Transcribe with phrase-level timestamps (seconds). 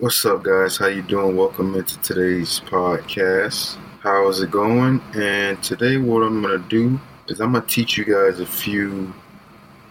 [0.00, 0.76] What's up, guys?
[0.76, 1.36] How you doing?
[1.36, 3.78] Welcome into today's podcast.
[3.98, 5.02] How is it going?
[5.16, 9.12] And today, what I'm gonna do is I'm gonna teach you guys a few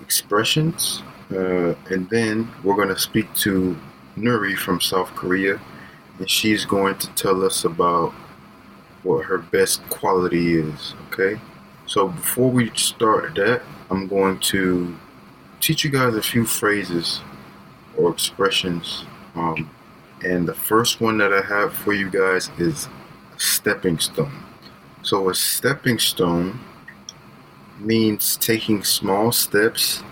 [0.00, 3.76] expressions, uh, and then we're gonna speak to
[4.16, 5.60] Nuri from South Korea,
[6.20, 8.12] and she's going to tell us about
[9.02, 10.94] what her best quality is.
[11.08, 11.40] Okay.
[11.86, 14.94] So before we start that, I'm going to
[15.58, 17.22] teach you guys a few phrases
[17.96, 19.04] or expressions.
[19.34, 19.68] Um,
[20.24, 22.88] and the first one that I have for you guys is
[23.36, 24.32] stepping stone.
[25.02, 26.58] So, a stepping stone
[27.78, 30.02] means taking small steps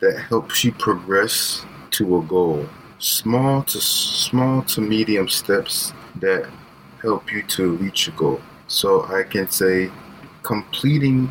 [0.00, 2.68] that helps you progress to a goal.
[2.98, 6.48] Small to small to medium steps that
[7.00, 8.40] help you to reach a goal.
[8.66, 9.90] So I can say
[10.42, 11.30] completing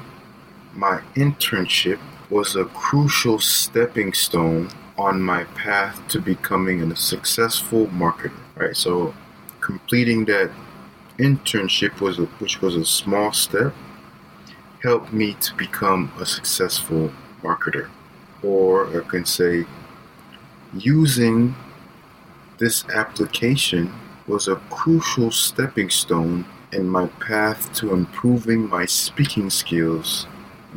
[0.74, 8.32] my internship was a crucial stepping stone on my path to becoming a successful marketer.
[8.56, 8.76] Right.
[8.76, 9.14] So
[9.62, 10.52] completing that
[11.18, 13.74] internship was a, which was a small step
[14.82, 17.90] helped me to become a successful marketer.
[18.44, 19.66] Or I can say
[20.74, 21.56] using
[22.58, 23.94] this application
[24.28, 30.28] was a crucial stepping stone in my path to improving my speaking skills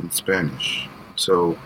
[0.01, 0.87] in Spanish.
[1.15, 1.57] So,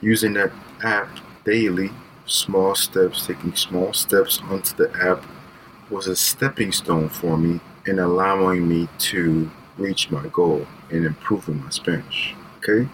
[0.00, 1.08] using that app
[1.44, 1.90] daily,
[2.30, 5.24] small steps, taking small steps onto the app
[5.90, 11.62] was a stepping stone for me in allowing me to reach my goal in improving
[11.62, 12.34] my Spanish.
[12.58, 12.88] Okay?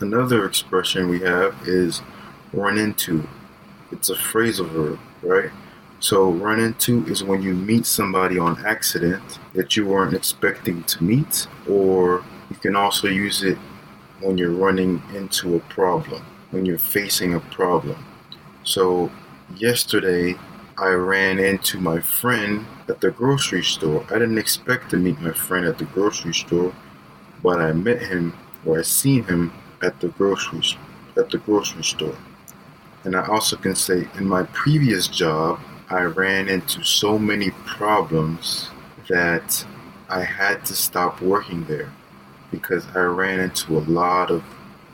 [0.00, 2.02] Another expression we have is
[2.52, 3.28] run into.
[3.92, 5.50] It's a phrasal verb, right?
[6.00, 11.04] So, run into is when you meet somebody on accident that you weren't expecting to
[11.04, 13.58] meet, or you can also use it
[14.20, 18.02] when you're running into a problem, when you're facing a problem.
[18.64, 19.10] So,
[19.56, 20.36] yesterday
[20.76, 24.04] I ran into my friend at the grocery store.
[24.10, 26.74] I didn't expect to meet my friend at the grocery store,
[27.42, 30.62] but I met him or I seen him at the grocery
[31.16, 32.16] at the grocery store.
[33.04, 38.70] And I also can say in my previous job, I ran into so many problems
[39.08, 39.64] that
[40.08, 41.92] I had to stop working there
[42.50, 44.44] because I ran into a lot of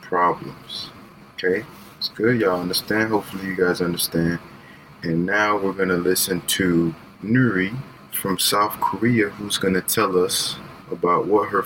[0.01, 0.89] problems.
[1.33, 1.65] Okay?
[1.97, 2.39] It's good.
[2.39, 3.09] Y'all understand?
[3.09, 4.37] Hopefully, you guys understand.
[5.01, 6.93] And now we're to listen to
[7.23, 7.75] Nuri
[8.11, 10.57] from South Korea who's to tell us
[10.91, 11.65] about what her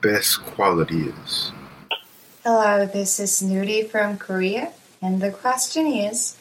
[0.00, 1.52] best quality is.
[2.42, 4.72] Hello, this is Nuri from Korea.
[5.02, 6.38] And the question is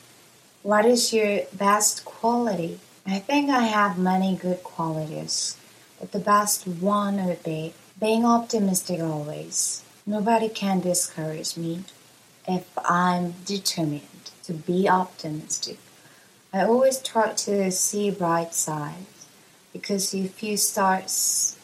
[0.64, 2.80] what is your best quality?
[3.06, 5.58] I think I have many good qualities,
[6.00, 9.84] but the best one would be being optimistic always.
[10.06, 11.84] Nobody can discourage me
[12.48, 15.78] if I'm determined to be optimistic.
[16.52, 19.28] I always try to see bright sides
[19.72, 21.12] because if you start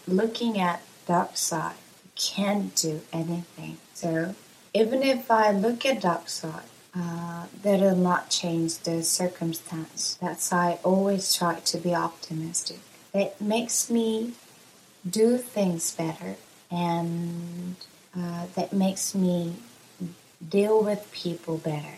[0.08, 3.78] looking at dark side, you can't do anything.
[3.94, 4.36] So
[4.74, 10.18] even if I look at dark side, uh, that will not change the circumstance.
[10.22, 12.80] That's why I always try to be optimistic.
[13.14, 14.34] It makes me
[15.10, 16.36] do things better
[16.72, 17.76] and
[18.18, 19.56] uh, that makes me
[20.48, 21.96] deal with people better.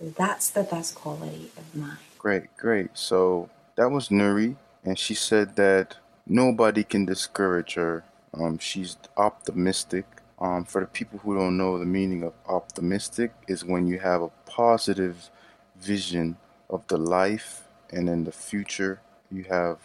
[0.00, 1.98] That's the best quality of mine.
[2.18, 2.90] Great, great.
[2.94, 8.04] So that was Nuri, and she said that nobody can discourage her.
[8.34, 10.04] Um, she's optimistic
[10.38, 14.22] um, for the people who don't know the meaning of optimistic, is when you have
[14.22, 15.30] a positive
[15.76, 16.36] vision
[16.68, 19.00] of the life and in the future.
[19.30, 19.78] You have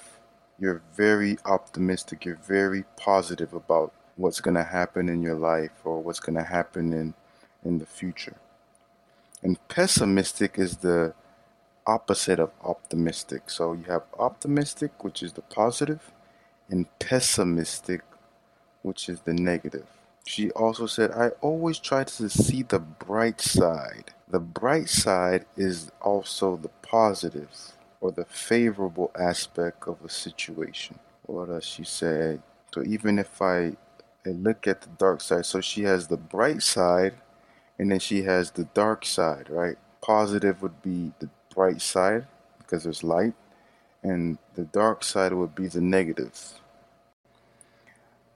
[0.59, 2.23] you're very optimistic.
[2.23, 6.44] You're very positive about what's going to happen in your life or what's going to
[6.44, 7.16] happen in
[7.63, 8.38] in the future.
[9.44, 11.13] And pessimistic is the
[11.85, 13.49] opposite of optimistic.
[13.49, 16.11] So you have optimistic, which is the positive,
[16.69, 18.01] and pessimistic,
[18.81, 19.88] which is the negative.
[20.25, 24.11] She also said, I always try to see the bright side.
[24.29, 27.50] The bright side is also the positive
[28.00, 31.00] or the favorable aspect of a situation.
[31.24, 32.39] What does she say?
[32.74, 33.74] So even if I,
[34.25, 37.15] I look at the dark side, so she has the bright side
[37.81, 39.75] and then she has the dark side, right?
[40.01, 42.28] Positive would be the bright side
[42.60, 43.33] because there's light,
[44.04, 46.60] and the dark side would be the negative.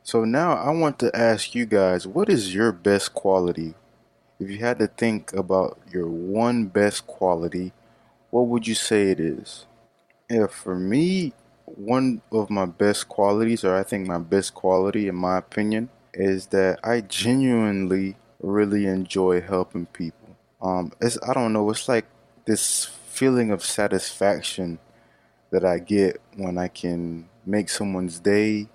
[0.02, 3.76] So now I want to ask you guys, what is your best quality?
[4.40, 7.72] If you had to think about your one best quality,
[8.32, 9.68] what would you say it is?
[10.28, 11.34] If for me,
[11.66, 16.48] one of my best qualities, or I think my best quality in my opinion, is
[16.48, 20.36] that I genuinely really enjoy helping people.
[20.62, 22.06] Um, it's I don't know, it's like
[22.46, 24.80] this feeling of satisfaction
[25.52, 28.68] that I get when I can make someone's day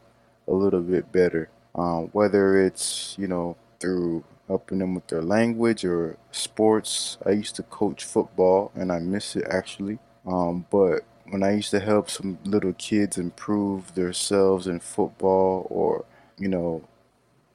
[0.49, 1.51] a little bit better.
[1.75, 7.19] Um, whether it's, you know, through helping them with their language or sports.
[7.25, 10.01] I used to coach football and I miss it actually.
[10.27, 16.05] Um, but when I used to help some little kids improve themselves in football or,
[16.37, 16.83] you know,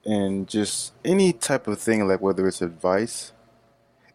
[0.06, 3.31] and just any type of thing, like whether it's advice,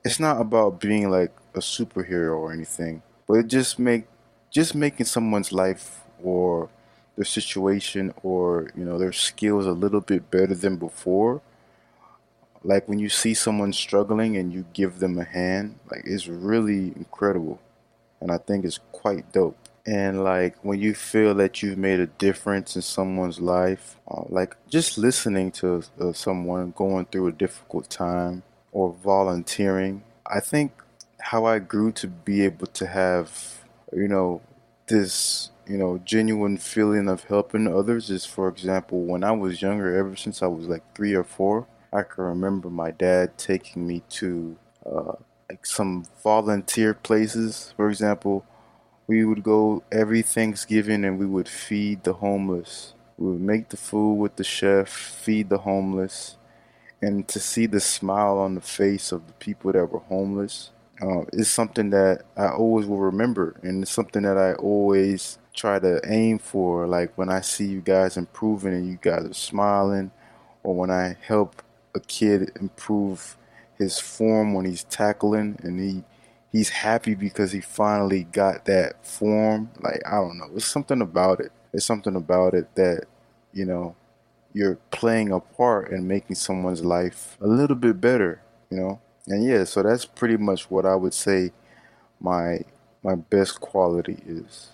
[0.05, 4.07] it's not about being like a superhero or anything, but it just make
[4.51, 6.69] just making someone's life or
[7.17, 11.43] their situation or you know their skills a little bit better than before.
[12.63, 16.93] Like when you see someone struggling and you give them a hand like it's really
[16.95, 17.59] incredible
[18.21, 19.57] and i think it's quite dope
[19.91, 24.57] and like when you feel that you've made a difference in someone's life uh, like
[24.69, 28.43] just listening to uh, someone going through a difficult time
[28.73, 30.73] or volunteering i think
[31.21, 34.41] how i grew to be able to have you know
[34.87, 39.97] this you know genuine feeling of helping others is for example when i was younger
[39.97, 44.05] ever since i was like three or four I can remember my dad taking me
[44.11, 45.15] to uh,
[45.51, 47.75] like some volunteer places.
[47.77, 48.45] For example,
[49.11, 52.95] we would go every Thanksgiving and we would feed the homeless.
[53.19, 56.37] We would make the food with the chef, feed the homeless,
[57.03, 60.71] and to see the smile on the face of the people that were homeless
[61.03, 65.81] uh, is something that I always will remember, and it's something that I always try
[65.81, 66.87] to aim for.
[66.87, 70.13] Like when I see you guys improving and you guys are smiling,
[70.63, 71.63] or when I help
[71.97, 73.37] a kid improve
[73.77, 76.05] his form when he's tackling and he
[76.53, 79.71] he's happy because he finally got that form.
[79.81, 80.51] Like i don't know.
[80.55, 81.53] It's something about it.
[81.73, 83.05] It's something about it that
[83.53, 83.97] you know
[84.53, 89.01] you're playing a part in making someone's life a little bit better you know?
[89.27, 91.53] And yeah so that's pretty much what i would say
[92.21, 92.61] my
[93.03, 94.71] my best quality is